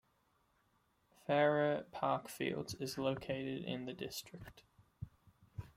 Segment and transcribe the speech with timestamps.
[1.27, 4.63] Farrer Park Fields is located in the district.